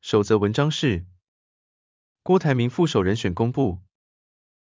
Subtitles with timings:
[0.00, 1.04] 首则文章是：
[2.22, 3.80] 郭台铭副手人选公布，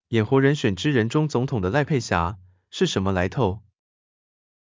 [0.10, 2.38] 演活人选之人中总统的赖佩霞
[2.70, 3.62] 是什么来头？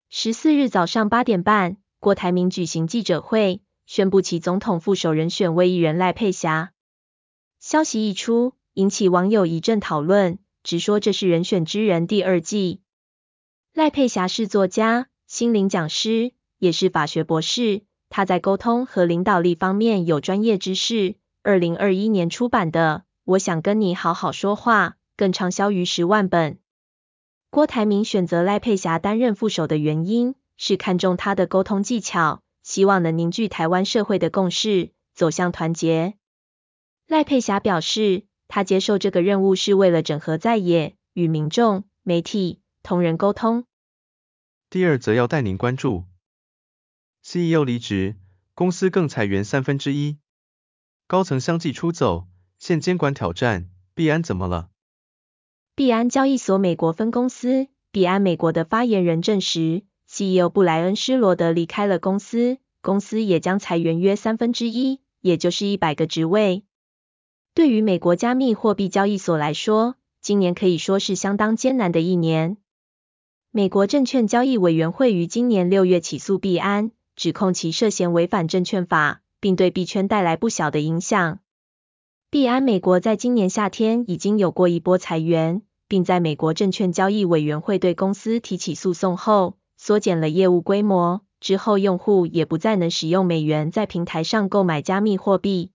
[0.09, 6.73] 十四日早上八点半，郭台铭举行记者会，宣布其总统副手人选为艺人赖佩霞。
[7.59, 12.81] 消息一出，引起网友一阵讨论，直说这是人选之人第二季。
[13.73, 17.84] 赖佩霞是作家、心灵讲师，也是法学博士。
[18.09, 21.15] 他在沟通和领导力方面有专业知识。
[21.43, 26.59] 二零二一年出版的《我想跟你好好说话》更畅销逾十万本。
[27.49, 36.15] 郭台铭选择赖佩霞担任副手的原因是看重他的沟通技巧，希望能凝聚台湾社会的共识，走向团结。
[37.07, 43.63] 赖佩霞表示，他接受这个任务是为了整合在野，与民众、媒体、同仁沟通。
[44.70, 46.04] 第二则要带您关注。
[47.29, 48.15] CEO 离职，
[48.55, 50.17] 公司更裁员三分之一，
[51.07, 52.25] 高层相继出走，
[52.57, 54.70] 现监管挑战，币安怎么了？
[55.75, 66.63] 币安交易所美国分公司，币安美国的发言人证实，CEO 布莱恩施罗德离开了公司，公司也将裁员约三分之一，也就是一百个职位。
[67.53, 72.55] 对于美国加密货币交易所来说，今年可以说是相当艰难的一年。
[73.51, 76.91] 美国证券交易委员会于今年六月起诉币安。
[77.18, 81.40] 指控其涉嫌违反证券法，并对币圈带来不小的影响。
[82.29, 91.23] 币安美国在今年夏天已经有过一波裁员，并在美国证券交易委员会对公司提起诉讼后，缩减了业务规模。
[91.39, 95.72] 之后，用户也不再能使用美元在平台上购买加密货币。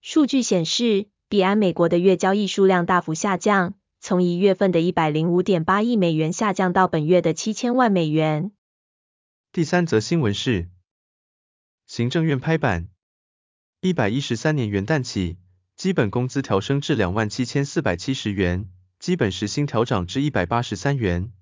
[0.00, 8.52] 数据显示，币安美国的月交易数量大幅下降，从一月份的一百零五点八亿美元下降到本月的七千万美元。
[9.58, 10.68] 第三则新闻是，
[11.88, 12.86] 行政院拍板，
[13.80, 15.36] 一百一十三年元旦起，
[15.74, 18.68] 基本工资调升至两万七千四百七十元，
[19.00, 21.32] 基本时薪调涨至一百八十三元。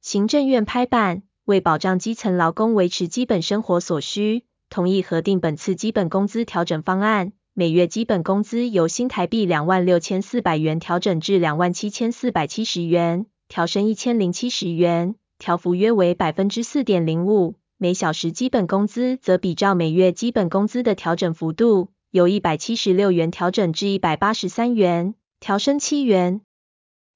[0.00, 15.16] 行政院拍板，为保障基层劳工维持基本生活所需，同意核定本次基本工资调整方案，每月基本工资由新台币两万六千四百元调整至两万七千四百七十元，调升一千零七十元。
[15.38, 26.40] 调幅约为百分之四点零五，每小时基本工资则比照每月基本工资的调整幅度，由一百七十六元调整至一百八十三元，调升七元。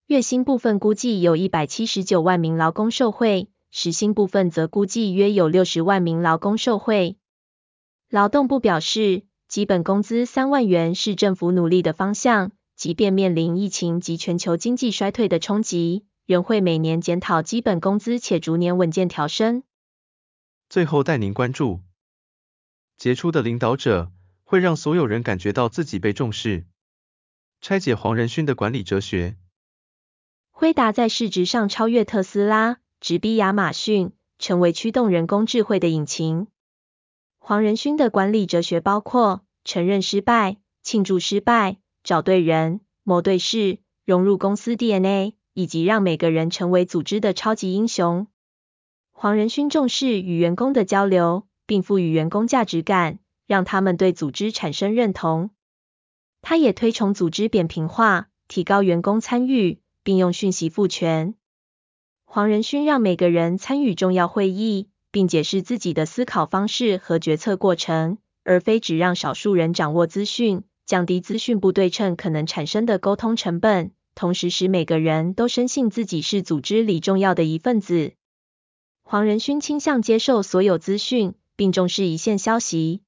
[0.06, 7.16] 月薪部分估计有一百七十九万名劳工受惠，时薪部分则估计约有六十万名劳工受惠。
[8.08, 16.04] 劳动部表示，基本工资三万元是政府努力的方向，即便面临疫情及全球经济衰退的冲击。
[16.24, 19.62] 仍会每年检讨基本工资，且逐年稳健调升。
[20.68, 21.80] 最后带您关注，
[22.96, 24.12] 杰出的领导者
[24.44, 26.66] 会让所有人感觉到自己被重视。
[27.60, 29.36] 拆解黄仁勋的管理哲学。
[30.50, 36.46] 辉达在市值上超越特斯拉，直逼亚马逊，成为驱动人工智慧的引擎。
[37.38, 45.34] 黄仁勋的管理哲学包括承认失败、庆祝失败、找对人、谋对事、融入公司 DNA。
[45.54, 48.26] 以及让每个人成为组织的超级英雄。
[49.10, 55.50] 黄仁勋重视与员工的交流，并赋予员工价值感，让他们对组织产生认同。
[56.40, 61.34] 他也推崇组织扁平化，提高员工参与，并用讯息赋权。
[62.24, 73.92] 黄仁勋让每个人参与重要会议，并解释自己的思考方式和决策过程，而非只让少数人掌握资讯，降低资讯不对称可能产生的沟通成本。
[74.14, 78.12] 同时使每个人都深信自己是组织里重要的一份子。
[79.02, 83.02] 黄仁勋倾向接受所有资讯，并重视一线消息。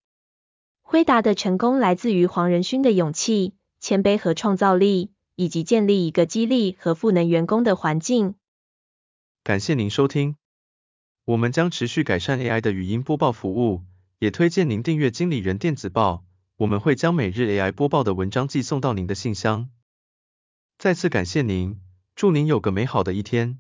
[0.83, 8.35] 辉达的成功来自于黄仁勋的勇气、谦卑和创造力，以及建立一个激励和赋能员工的环境。
[9.43, 10.37] 感谢您收听，
[11.25, 13.83] 我们将持续改善 AI 的语音播报服务，
[14.19, 16.25] 也推荐您订阅经理人电子报，
[16.56, 19.71] 我们会将每日 AI 播报的文章寄送到您的信箱。
[20.84, 21.81] 再次感谢您，
[22.14, 23.58] 祝您有个美好的一天。